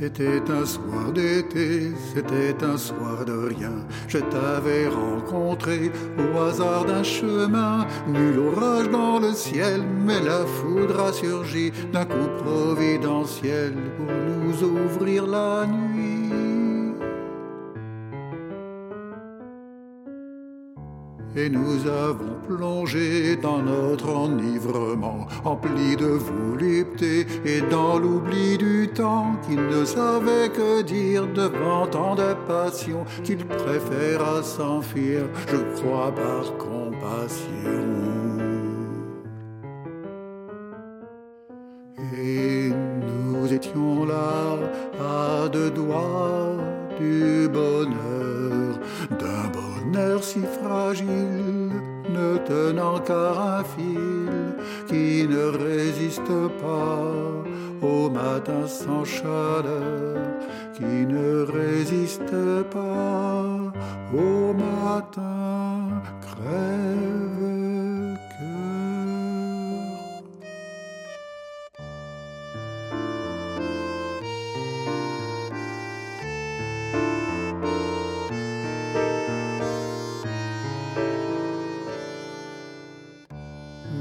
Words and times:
C'était 0.00 0.50
un 0.50 0.64
soir 0.64 1.12
d'été, 1.12 1.92
c'était 2.14 2.64
un 2.64 2.78
soir 2.78 3.22
de 3.26 3.48
rien. 3.48 3.84
Je 4.08 4.16
t'avais 4.16 4.88
rencontré 4.88 5.92
au 6.16 6.38
hasard 6.38 6.86
d'un 6.86 7.02
chemin. 7.02 7.86
Nul 8.08 8.38
orage 8.38 8.88
dans 8.88 9.18
le 9.18 9.34
ciel, 9.34 9.82
mais 10.06 10.20
la 10.20 10.46
foudre 10.46 11.00
a 11.00 11.12
surgi 11.12 11.70
d'un 11.92 12.06
coup 12.06 12.30
providentiel 12.42 13.74
pour 13.98 14.06
nous 14.06 14.62
ouvrir 14.62 15.26
la 15.26 15.66
nuit. 15.66 16.49
Et 21.36 21.48
nous 21.48 21.86
avons 21.86 22.34
plongé 22.48 23.36
dans 23.36 23.62
notre 23.62 24.08
enivrement, 24.08 25.28
empli 25.44 25.94
de 25.94 26.06
volupté 26.06 27.24
et 27.44 27.60
dans 27.70 27.98
l'oubli 27.98 28.58
du 28.58 28.88
temps 28.92 29.36
qu'il 29.46 29.64
ne 29.64 29.84
savait 29.84 30.48
que 30.48 30.82
dire 30.82 31.28
devant 31.32 31.86
tant 31.86 32.16
de 32.16 32.34
passion 32.48 33.04
qu'il 33.22 33.44
préféra 33.44 34.42
s'enfuir, 34.42 35.28
je 35.46 35.80
crois 35.80 36.12
par 36.12 36.56
compassion. 36.58 37.46
Et 42.18 42.70
nous 43.06 43.52
étions 43.52 44.04
là 44.04 44.58
à 45.00 45.48
deux 45.48 45.70
doigts 45.70 46.56
du 46.98 47.48
bonheur 47.48 48.69
bonheur 49.90 50.22
si 50.22 50.40
fragile, 50.40 51.72
ne 52.08 52.38
tenant 52.38 52.98
qu'à 53.00 53.58
un 53.58 53.64
fil 53.64 54.30
qui 54.88 55.26
ne 55.28 55.44
résiste 55.64 56.32
pas 56.60 56.98
au 57.82 58.10
matin 58.10 58.66
sans 58.66 59.04
chaleur, 59.04 60.16
qui 60.74 61.06
ne 61.06 61.42
résiste 61.42 62.34
pas 62.70 63.44
au 64.12 64.52
matin 64.52 66.02
crève. 66.20 67.09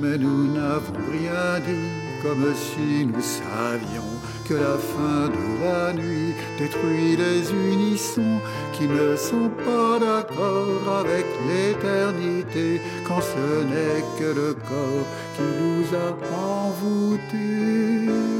Mais 0.00 0.16
nous 0.16 0.46
n'avons 0.52 0.94
rien 1.10 1.58
dit 1.66 1.90
comme 2.22 2.54
si 2.54 3.04
nous 3.06 3.20
savions 3.20 4.14
que 4.46 4.54
la 4.54 4.78
fin 4.78 5.28
de 5.28 5.64
la 5.64 5.92
nuit 5.92 6.34
détruit 6.58 7.16
les 7.16 7.52
unissons 7.52 8.38
qui 8.72 8.86
ne 8.86 9.16
sont 9.16 9.50
pas 9.64 9.98
d'accord 9.98 11.00
avec 11.00 11.26
l'éternité 11.48 12.80
quand 13.06 13.20
ce 13.20 13.64
n'est 13.64 14.04
que 14.18 14.32
le 14.40 14.54
corps 14.54 15.06
qui 15.36 15.42
nous 15.60 15.84
a 15.94 16.16
envoûtés. 16.36 18.37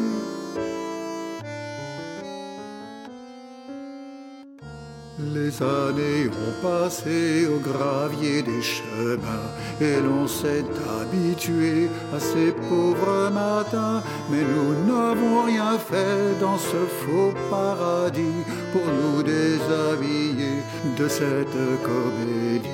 Les 5.21 5.61
années 5.63 6.29
ont 6.29 6.63
passé 6.63 7.49
au 7.49 7.59
gravier 7.59 8.41
des 8.41 8.63
chemins 8.63 9.51
et 9.81 9.99
l'on 10.01 10.29
s'est 10.29 10.65
habitué 11.01 11.89
à 12.15 12.21
ces 12.21 12.53
pauvres 12.53 13.29
matins. 13.33 14.01
Mais 14.31 14.43
nous 14.43 14.87
n'avons 14.87 15.43
rien 15.43 15.77
fait 15.77 16.39
dans 16.41 16.57
ce 16.57 16.77
faux 17.01 17.35
paradis 17.51 18.45
pour 18.73 18.83
nous 18.87 19.25
déshabiller 19.25 20.63
de 20.97 21.09
cette 21.09 21.59
comédie. 21.83 22.69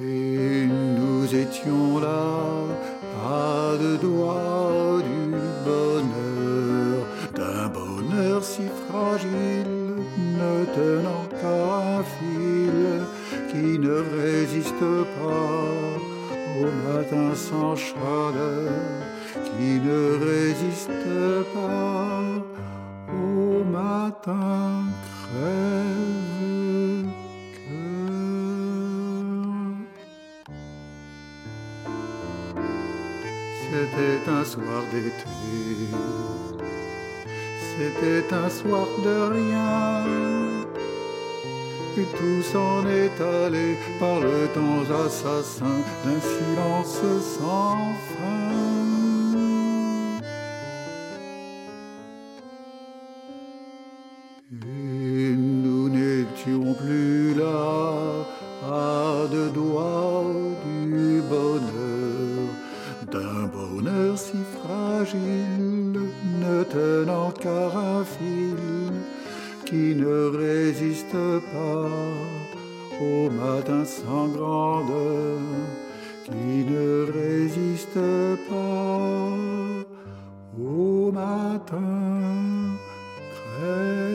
Et 0.00 0.66
nous 0.68 1.34
étions 1.34 1.98
là 1.98 2.36
à 3.28 3.76
deux 3.78 3.98
doigts 3.98 4.55
résiste 14.66 14.80
pas 15.18 15.62
au 16.58 16.66
matin 16.88 17.34
sans 17.34 17.76
chaleur, 17.76 18.72
qui 19.44 19.80
ne 19.80 20.24
résiste 20.24 20.90
pas 21.54 22.20
au 23.12 23.64
matin 23.64 24.82
crève. 25.04 25.86
C'était 33.62 34.30
un 34.30 34.44
soir 34.44 34.82
d'été, 34.92 35.26
c'était 37.76 38.34
un 38.34 38.48
soir 38.48 38.86
de 39.04 39.16
rien. 39.34 40.65
Et 41.98 42.04
tout 42.14 42.42
s'en 42.42 42.86
est 42.86 43.18
allé 43.22 43.74
par 43.98 44.20
le 44.20 44.48
temps 44.52 44.84
assassin 45.06 45.76
d'un 46.04 46.20
silence 46.20 47.00
sans 47.38 47.78
fin. 48.12 48.52
Et 54.52 55.34
nous 55.34 55.88
n'étions 55.88 56.74
plus 56.74 57.34
là 57.34 58.26
à 58.70 59.26
deux 59.30 59.48
doigts 59.48 60.24
du 60.66 61.22
bonheur, 61.30 62.50
d'un 63.10 63.46
bonheur 63.46 64.18
si 64.18 64.36
fragile, 64.58 66.10
ne 66.42 66.62
tenant 66.64 67.30
qu'à 67.30 67.68
un 67.68 68.04
fil 68.04 68.75
qui 69.66 69.96
ne 69.96 70.28
résiste 70.28 71.12
pas 71.52 71.90
au 73.00 73.28
matin 73.30 73.84
sans 73.84 74.28
grandeur, 74.28 75.40
qui 76.24 76.64
ne 76.64 77.10
résiste 77.12 77.98
pas 78.48 79.28
au 80.56 81.10
matin 81.10 81.82
crève. 83.34 84.05